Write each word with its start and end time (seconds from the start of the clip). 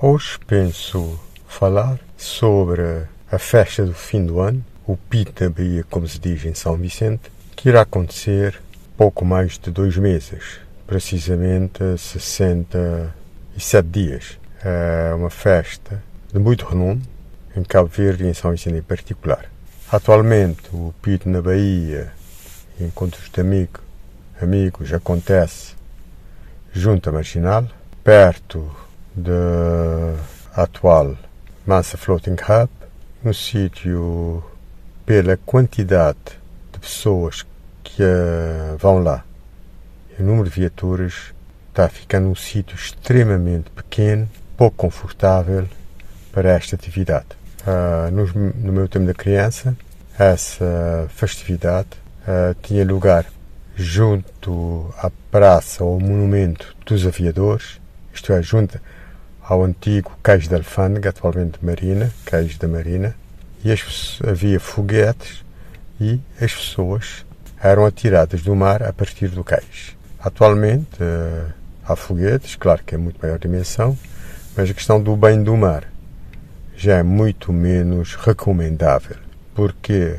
Hoje 0.00 0.38
penso 0.46 1.18
falar 1.48 1.98
sobre 2.16 3.08
a 3.32 3.36
festa 3.36 3.84
do 3.84 3.92
fim 3.92 4.24
do 4.24 4.38
ano, 4.38 4.64
o 4.86 4.96
Pito 4.96 5.42
da 5.42 5.50
Bahia, 5.50 5.84
como 5.90 6.06
se 6.06 6.20
diz 6.20 6.44
em 6.44 6.54
São 6.54 6.76
Vicente, 6.76 7.32
que 7.56 7.68
irá 7.68 7.80
acontecer 7.80 8.62
pouco 8.96 9.24
mais 9.24 9.58
de 9.58 9.72
dois 9.72 9.96
meses, 9.96 10.60
precisamente 10.86 11.80
67 11.98 13.88
dias. 13.88 14.38
É 14.64 15.12
uma 15.16 15.30
festa 15.30 16.00
de 16.32 16.38
muito 16.38 16.64
renome 16.64 17.02
em 17.56 17.64
Cabo 17.64 17.88
Verde 17.88 18.22
e 18.22 18.28
em 18.28 18.34
São 18.34 18.52
Vicente 18.52 18.76
em 18.76 18.82
particular. 18.82 19.50
Atualmente, 19.90 20.62
o 20.72 20.94
Pito 21.02 21.28
na 21.28 21.42
Bahia, 21.42 22.12
encontros 22.80 23.28
de 23.28 23.40
amigo, 23.40 23.80
amigos, 24.40 24.92
acontece 24.92 25.74
junto 26.72 27.10
a 27.10 27.12
Marginal, 27.12 27.66
perto 28.04 28.70
da 29.18 30.14
atual 30.62 31.16
Massa 31.66 31.96
Floating 31.96 32.36
Hub, 32.48 32.70
um 33.24 33.32
sítio 33.32 34.42
pela 35.04 35.36
quantidade 35.36 36.18
de 36.72 36.78
pessoas 36.78 37.46
que 37.82 38.02
uh, 38.02 38.76
vão 38.78 39.02
lá 39.02 39.24
o 40.18 40.22
número 40.22 40.48
de 40.48 40.56
viaturas 40.56 41.32
está 41.68 41.88
ficando 41.88 42.28
um 42.28 42.34
sítio 42.34 42.74
extremamente 42.74 43.70
pequeno, 43.70 44.28
pouco 44.56 44.76
confortável 44.76 45.66
para 46.32 46.50
esta 46.50 46.74
atividade. 46.74 47.26
Uh, 47.62 48.10
no, 48.10 48.26
no, 48.54 48.72
meu 48.72 48.88
tempo 48.88 49.06
da 49.06 49.14
criança, 49.14 49.76
essa 50.18 51.06
festividade 51.10 51.88
uh, 52.22 52.54
tinha 52.62 52.84
lugar 52.84 53.26
junto 53.76 54.92
à 54.98 55.10
praça 55.30 55.84
ou 55.84 56.00
monumento 56.00 56.74
dos 56.84 57.06
aviadores, 57.06 57.80
isto 58.12 58.32
é, 58.32 58.42
junto 58.42 58.80
ao 59.48 59.64
antigo 59.64 60.12
cais 60.22 60.46
da 60.46 60.58
alfândega, 60.58 61.08
atualmente 61.08 61.58
marina, 61.64 62.12
cais 62.26 62.58
da 62.58 62.68
marina, 62.68 63.14
e 63.64 63.72
as, 63.72 64.20
havia 64.22 64.60
foguetes 64.60 65.42
e 65.98 66.20
as 66.38 66.52
pessoas 66.52 67.24
eram 67.58 67.86
atiradas 67.86 68.42
do 68.42 68.54
mar 68.54 68.82
a 68.82 68.92
partir 68.92 69.28
do 69.28 69.42
cais. 69.42 69.96
Atualmente 70.20 71.02
uh, 71.02 71.50
há 71.82 71.96
foguetes, 71.96 72.56
claro 72.56 72.82
que 72.84 72.94
é 72.94 72.98
muito 72.98 73.18
maior 73.22 73.38
dimensão, 73.38 73.98
mas 74.54 74.68
a 74.68 74.74
questão 74.74 75.02
do 75.02 75.16
bem 75.16 75.42
do 75.42 75.56
mar 75.56 75.90
já 76.76 76.96
é 76.96 77.02
muito 77.02 77.50
menos 77.50 78.16
recomendável, 78.16 79.16
porque 79.54 80.16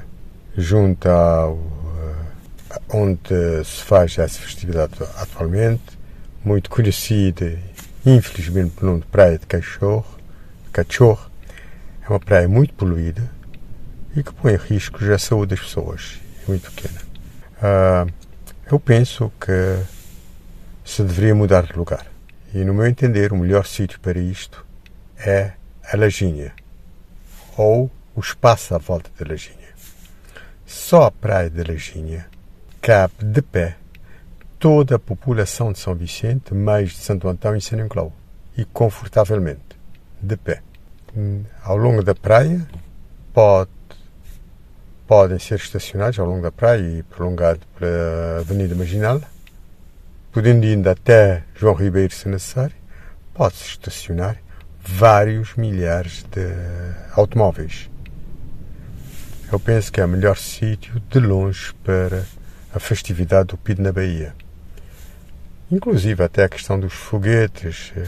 junto 0.57 1.07
ao 1.07 1.53
uh, 1.53 2.81
onde 2.91 3.63
se 3.63 3.83
faz 3.83 4.17
essa 4.17 4.39
festividade 4.39 4.93
atualmente, 5.17 5.99
muito 6.43 6.67
conhecida 6.67 7.59
infelizmente 8.05 8.71
por 8.71 8.85
nome 8.85 9.01
de 9.01 9.07
Praia 9.07 9.37
de 9.37 9.45
Cachorro, 9.45 10.05
Cachorro, 10.71 11.29
é 12.01 12.09
uma 12.09 12.19
praia 12.19 12.47
muito 12.47 12.73
poluída 12.73 13.29
e 14.15 14.23
que 14.23 14.33
põe 14.33 14.53
em 14.53 14.57
risco 14.57 15.03
a 15.11 15.17
saúde 15.17 15.55
das 15.55 15.59
pessoas. 15.59 16.19
É 16.43 16.47
muito 16.47 16.71
pequena. 16.71 17.01
Uh, 17.61 18.11
eu 18.71 18.79
penso 18.79 19.31
que 19.39 19.83
se 20.83 21.03
deveria 21.03 21.35
mudar 21.35 21.63
de 21.63 21.73
lugar. 21.73 22.05
E, 22.53 22.63
no 22.63 22.73
meu 22.73 22.87
entender, 22.87 23.31
o 23.31 23.37
melhor 23.37 23.65
sítio 23.65 23.99
para 23.99 24.17
isto 24.17 24.65
é 25.17 25.53
a 25.83 25.97
Lajinha 25.97 26.53
ou 27.57 27.91
o 28.15 28.19
espaço 28.19 28.73
à 28.73 28.77
volta 28.77 29.09
da 29.19 29.29
Lajinha. 29.29 29.57
Só 30.65 31.03
a 31.03 31.11
praia 31.11 31.49
da 31.49 31.63
Lajinha 31.71 32.27
cabe 32.81 33.13
de 33.23 33.41
pé 33.41 33.78
toda 34.59 34.97
a 34.97 34.99
população 34.99 35.71
de 35.71 35.79
São 35.79 35.95
Vicente, 35.95 36.53
mais 36.53 36.89
de 36.89 36.97
Santo 36.97 37.29
Antão 37.29 37.55
e 37.55 37.61
São 37.61 37.79
Nicolau, 37.79 38.11
e 38.57 38.65
confortavelmente, 38.65 39.79
de 40.21 40.35
pé. 40.35 40.61
Ao 41.63 41.77
longo 41.77 42.03
da 42.03 42.13
praia, 42.13 42.67
pode, 43.33 43.69
podem 45.07 45.39
ser 45.39 45.55
estacionados 45.55 46.19
ao 46.19 46.27
longo 46.27 46.41
da 46.41 46.51
praia 46.51 46.81
e 46.81 47.03
prolongado 47.03 47.61
pela 47.79 48.41
Avenida 48.41 48.75
Marginal, 48.75 49.21
podendo 50.29 50.65
ir 50.65 50.87
até 50.87 51.43
João 51.55 51.73
Ribeiro, 51.73 52.13
se 52.13 52.27
necessário, 52.27 52.75
pode-se 53.33 53.63
estacionar 53.63 54.37
vários 54.81 55.55
milhares 55.55 56.25
de 56.29 56.45
automóveis. 57.13 57.89
Eu 59.49 59.59
penso 59.59 59.91
que 59.91 60.01
é 60.01 60.05
o 60.05 60.09
melhor 60.09 60.37
sítio 60.37 61.01
de 61.09 61.19
longe 61.19 61.73
para 61.83 62.25
a 62.73 62.79
festividade 62.79 63.47
do 63.47 63.57
PID 63.57 63.81
na 63.81 63.91
Bahia. 63.91 64.35
Inclusive 65.71 66.23
até 66.23 66.45
a 66.45 66.49
questão 66.49 66.79
dos 66.79 66.93
foguetes 66.93 67.93
eh, 67.95 68.07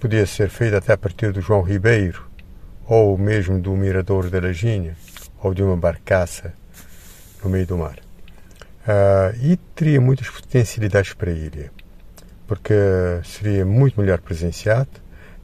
podia 0.00 0.24
ser 0.24 0.48
feita 0.48 0.78
até 0.78 0.94
a 0.94 0.96
partir 0.96 1.30
do 1.30 1.42
João 1.42 1.60
Ribeiro, 1.60 2.26
ou 2.86 3.18
mesmo 3.18 3.60
do 3.60 3.72
Mirador 3.72 4.30
da 4.30 4.40
Lajinha, 4.40 4.96
ou 5.42 5.52
de 5.52 5.62
uma 5.62 5.76
barcaça 5.76 6.54
no 7.44 7.50
meio 7.50 7.66
do 7.66 7.76
mar. 7.76 7.98
Uh, 8.80 9.36
e 9.42 9.58
teria 9.74 10.00
muitas 10.00 10.30
potencialidades 10.30 11.12
para 11.12 11.30
a 11.30 11.34
ilha, 11.34 11.70
porque 12.46 12.72
seria 13.22 13.66
muito 13.66 14.00
melhor 14.00 14.18
presenciado, 14.18 14.88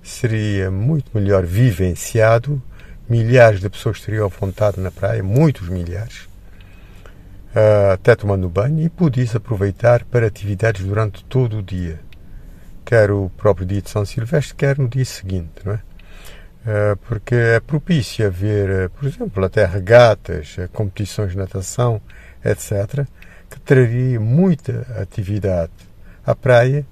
seria 0.02 0.70
muito 0.70 1.10
melhor 1.12 1.44
vivenciado, 1.44 2.62
milhares 3.06 3.60
de 3.60 3.68
pessoas 3.68 4.00
teriam 4.00 4.30
vontade 4.30 4.80
na 4.80 4.90
praia, 4.90 5.22
muitos 5.22 5.68
milhares, 5.68 6.26
até 7.92 8.16
tomando 8.16 8.48
banho, 8.48 8.84
e 8.84 8.88
podia-se 8.88 9.36
aproveitar 9.36 10.04
para 10.04 10.26
atividades 10.26 10.84
durante 10.84 11.24
todo 11.24 11.58
o 11.58 11.62
dia, 11.62 12.00
quer 12.84 13.10
o 13.10 13.30
próprio 13.36 13.66
dia 13.66 13.80
de 13.80 13.90
São 13.90 14.04
Silvestre, 14.04 14.54
quer 14.54 14.78
no 14.78 14.88
dia 14.88 15.04
seguinte, 15.04 15.52
não 15.64 15.74
é? 15.74 15.80
Uh, 16.64 16.96
porque 17.06 17.34
é 17.34 17.60
propício 17.60 18.26
a 18.26 18.30
ver, 18.30 18.86
uh, 18.86 18.90
por 18.90 19.06
exemplo, 19.06 19.44
até 19.44 19.66
regatas, 19.66 20.56
competições 20.72 21.32
de 21.32 21.36
natação, 21.36 22.00
etc., 22.42 23.06
que 23.50 23.60
traria 23.60 24.18
muita 24.18 24.86
atividade 24.98 25.72
à 26.26 26.34
praia 26.34 26.86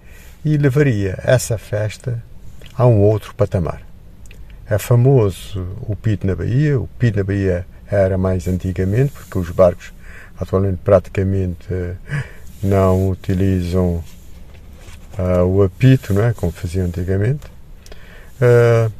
e 0.44 0.58
levaria 0.58 1.18
essa 1.24 1.56
festa 1.56 2.22
a 2.76 2.86
um 2.86 3.00
outro 3.00 3.34
patamar. 3.34 3.82
É 4.68 4.78
famoso 4.78 5.66
o 5.88 5.96
Pito 5.96 6.26
na 6.26 6.34
Bahia. 6.34 6.78
O 6.78 6.86
Pito 6.98 7.18
na 7.18 7.24
Bahia 7.24 7.66
era 7.86 8.16
mais 8.16 8.46
antigamente, 8.46 9.12
porque 9.12 9.38
os 9.38 9.50
barcos 9.50 9.92
atualmente 10.38 10.78
praticamente 10.82 11.66
eh, 11.70 11.96
não 12.62 13.10
utilizam 13.10 14.02
uh, 15.18 15.44
o 15.44 15.62
apito, 15.62 16.12
não 16.14 16.24
é? 16.24 16.32
como 16.32 16.52
faziam 16.52 16.86
antigamente. 16.86 17.46
Uh, 18.40 18.92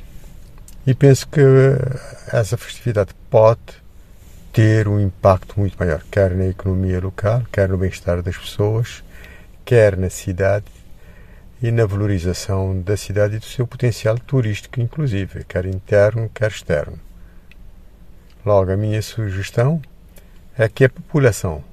e 0.86 0.94
penso 0.94 1.28
que 1.28 1.40
essa 2.32 2.56
festividade 2.56 3.10
pode 3.30 3.60
ter 4.52 4.88
um 4.88 5.00
impacto 5.00 5.58
muito 5.58 5.76
maior, 5.78 6.02
quer 6.10 6.34
na 6.34 6.46
economia 6.46 7.00
local, 7.00 7.42
quer 7.50 7.68
no 7.68 7.78
bem-estar 7.78 8.20
das 8.20 8.36
pessoas, 8.36 9.02
quer 9.64 9.96
na 9.96 10.10
cidade 10.10 10.66
e 11.62 11.70
na 11.70 11.86
valorização 11.86 12.80
da 12.80 12.96
cidade 12.96 13.36
e 13.36 13.38
do 13.38 13.44
seu 13.44 13.66
potencial 13.66 14.18
turístico, 14.18 14.80
inclusive, 14.80 15.44
quer 15.44 15.64
interno, 15.64 16.28
quer 16.34 16.50
externo. 16.50 16.98
Logo, 18.44 18.72
a 18.72 18.76
minha 18.76 19.00
sugestão 19.00 19.80
é 20.56 20.68
que 20.68 20.84
a 20.84 20.88
população 20.88 21.64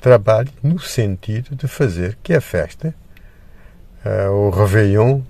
trabalhe 0.00 0.50
no 0.62 0.78
sentido 0.78 1.56
de 1.56 1.66
fazer 1.66 2.16
que 2.22 2.32
a 2.34 2.40
festa, 2.40 2.94
uh, 4.04 4.30
o 4.30 4.50
Réveillon, 4.50 5.22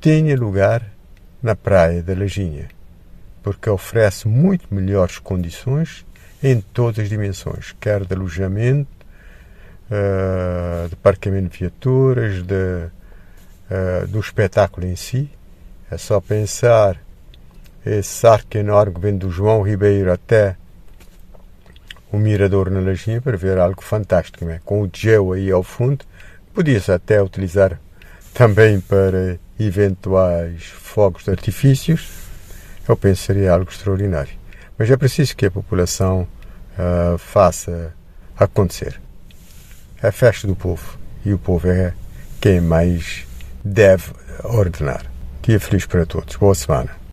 tenha 0.00 0.36
lugar 0.36 0.82
na 1.42 1.54
Praia 1.54 2.02
da 2.02 2.14
Lajinha, 2.14 2.68
porque 3.42 3.70
oferece 3.70 4.26
muito 4.26 4.72
melhores 4.74 5.18
condições 5.18 6.04
em 6.42 6.60
todas 6.60 7.04
as 7.04 7.08
dimensões, 7.08 7.74
quer 7.80 8.04
de 8.04 8.14
alojamento, 8.14 8.90
uh, 9.90 10.88
de 10.88 10.96
parqueamento 10.96 11.50
de 11.50 11.58
viaturas, 11.58 12.42
de, 12.42 12.54
uh, 13.70 14.06
do 14.08 14.20
espetáculo 14.20 14.86
em 14.86 14.96
si. 14.96 15.30
É 15.90 15.96
só 15.96 16.20
pensar 16.20 16.96
esse 17.84 18.26
arco 18.26 18.56
enorme 18.56 18.94
que 18.94 19.00
vem 19.00 19.16
do 19.16 19.30
João 19.30 19.62
Ribeiro 19.62 20.12
até 20.12 20.56
o 22.12 22.18
mirador 22.18 22.70
na 22.70 22.80
Lajinha 22.80 23.20
para 23.20 23.36
ver 23.36 23.58
algo 23.58 23.82
fantástico, 23.82 24.44
né? 24.44 24.60
com 24.64 24.82
o 24.82 24.90
gel 24.92 25.32
aí 25.32 25.50
ao 25.50 25.62
fundo. 25.62 26.04
Podia-se 26.54 26.90
até 26.90 27.22
utilizar 27.22 27.80
também 28.32 28.80
para 28.80 29.38
eventuais 29.58 30.64
fogos 30.64 31.24
de 31.24 31.30
artifícios. 31.30 32.08
Eu 32.88 32.96
penso 32.96 33.22
seria 33.22 33.52
algo 33.52 33.70
extraordinário. 33.70 34.32
Mas 34.78 34.90
é 34.90 34.96
preciso 34.96 35.36
que 35.36 35.46
a 35.46 35.50
população 35.50 36.26
uh, 36.78 37.18
faça 37.18 37.92
acontecer. 38.36 39.00
É 40.02 40.08
a 40.08 40.12
festa 40.12 40.46
do 40.46 40.54
povo 40.54 40.98
e 41.24 41.32
o 41.32 41.38
povo 41.38 41.68
é 41.68 41.92
quem 42.40 42.60
mais 42.60 43.26
deve 43.64 44.12
ordenar. 44.44 45.04
Dia 45.42 45.58
feliz 45.58 45.84
para 45.86 46.06
todos. 46.06 46.36
Boa 46.36 46.54
semana. 46.54 46.98